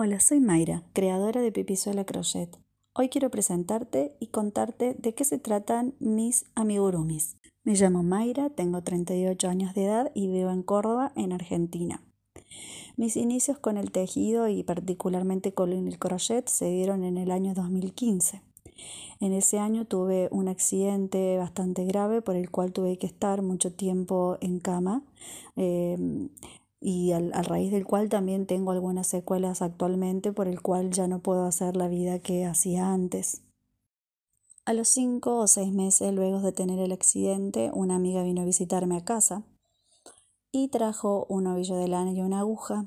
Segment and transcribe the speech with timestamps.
[0.00, 2.56] Hola, soy Mayra, creadora de Pipizuela Crochet.
[2.94, 7.34] Hoy quiero presentarte y contarte de qué se tratan mis amigurumis.
[7.64, 12.00] Me llamo Mayra, tengo 38 años de edad y vivo en Córdoba, en Argentina.
[12.96, 17.52] Mis inicios con el tejido y particularmente con el crochet se dieron en el año
[17.54, 18.40] 2015.
[19.18, 23.72] En ese año tuve un accidente bastante grave por el cual tuve que estar mucho
[23.72, 25.02] tiempo en cama
[25.56, 26.28] em,
[26.80, 31.08] y al, a raíz del cual también tengo algunas secuelas actualmente por el cual ya
[31.08, 33.42] no puedo hacer la vida que hacía antes.
[34.64, 38.44] A los cinco o seis meses luego de tener el accidente, una amiga vino a
[38.44, 39.42] visitarme a casa
[40.52, 42.86] y trajo un ovillo de lana y una aguja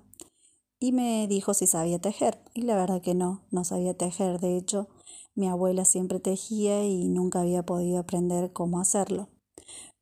[0.79, 2.39] y me dijo si sabía tejer.
[2.53, 4.39] Y la verdad que no, no sabía tejer.
[4.39, 4.89] De hecho,
[5.35, 9.29] mi abuela siempre tejía y nunca había podido aprender cómo hacerlo.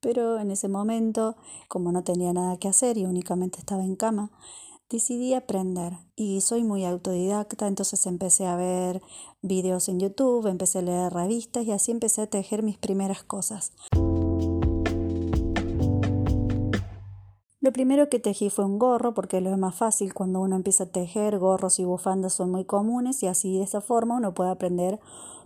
[0.01, 1.35] Pero en ese momento,
[1.67, 4.31] como no tenía nada que hacer y únicamente estaba en cama,
[4.89, 9.01] decidí aprender y soy muy autodidacta, entonces empecé a ver
[9.41, 13.71] videos en YouTube, empecé a leer revistas y así empecé a tejer mis primeras cosas.
[17.61, 20.85] Lo primero que tejí fue un gorro, porque lo es más fácil cuando uno empieza
[20.85, 24.51] a tejer, gorros y bufandas son muy comunes y así de esa forma uno puede
[24.51, 24.99] aprender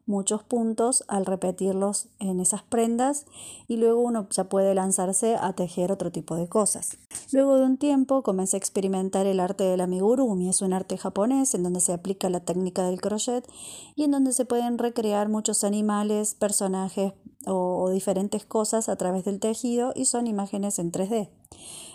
[0.06, 3.26] muchos puntos al repetirlos en esas prendas
[3.68, 6.98] y luego uno ya puede lanzarse a tejer otro tipo de cosas.
[7.32, 11.56] Luego de un tiempo comencé a experimentar el arte del amigurumi, es un arte japonés
[11.56, 13.48] en donde se aplica la técnica del crochet
[13.96, 17.14] y en donde se pueden recrear muchos animales, personajes
[17.46, 21.30] o, diferentes cosas a través del tejido y son imágenes en 3D.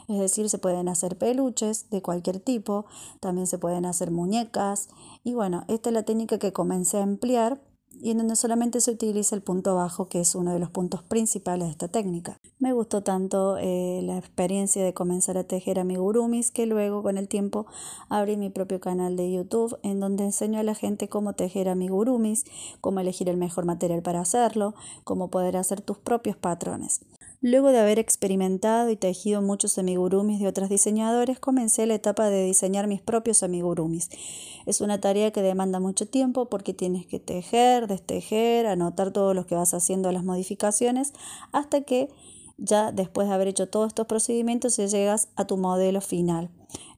[0.08, 2.86] Es decir, se pueden hacer peluches de cualquier tipo,
[3.20, 4.88] también se pueden hacer muñecas
[5.22, 7.60] y bueno, esta es la técnica que comencé a emplear
[8.00, 11.02] y en donde solamente se utiliza el punto bajo, que es uno de los puntos
[11.02, 12.38] principales de esta técnica.
[12.58, 17.28] Me gustó tanto eh, la experiencia de comenzar a tejer amigurumis que luego con el
[17.28, 17.66] tiempo
[18.08, 22.44] abrí mi propio canal de YouTube en donde enseño a la gente cómo tejer amigurumis,
[22.80, 27.00] cómo elegir el mejor material para hacerlo, cómo poder hacer tus propios patrones.
[27.40, 32.44] Luego de haber experimentado y tejido muchos amigurumis de otros diseñadores, comencé la etapa de
[32.44, 34.10] diseñar mis propios amigurumis.
[34.66, 39.46] Es una tarea que demanda mucho tiempo porque tienes que tejer, destejer, anotar todo lo
[39.46, 41.12] que vas haciendo las modificaciones
[41.52, 42.08] hasta que
[42.56, 46.50] ya después de haber hecho todos estos procedimientos llegas a tu modelo final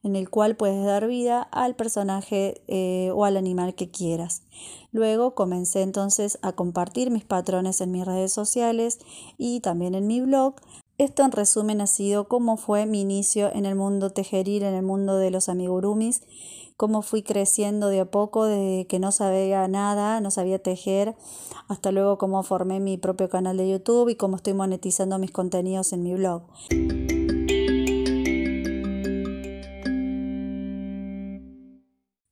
[0.03, 4.43] en el cual puedes dar vida al personaje eh, o al animal que quieras.
[4.91, 8.99] Luego comencé entonces a compartir mis patrones en mis redes sociales
[9.37, 10.55] y también en mi blog.
[10.97, 14.83] Esto en resumen ha sido cómo fue mi inicio en el mundo tejeril, en el
[14.83, 16.21] mundo de los amigurumis,
[16.77, 21.15] cómo fui creciendo de a poco, de que no sabía nada, no sabía tejer,
[21.67, 25.93] hasta luego cómo formé mi propio canal de YouTube y cómo estoy monetizando mis contenidos
[25.93, 26.43] en mi blog.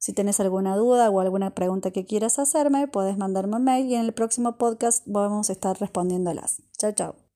[0.09, 3.93] Si tienes alguna duda o alguna pregunta que quieras hacerme, puedes mandarme un mail y
[3.93, 6.63] en el próximo podcast vamos a estar respondiéndolas.
[6.79, 7.28] Chao, chao.